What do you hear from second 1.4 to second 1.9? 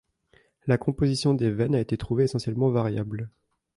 veines a